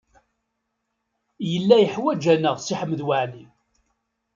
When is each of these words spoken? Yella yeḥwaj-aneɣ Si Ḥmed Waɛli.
Yella 1.51 1.75
yeḥwaj-aneɣ 1.79 2.55
Si 2.59 2.75
Ḥmed 2.79 3.01
Waɛli. 3.07 3.45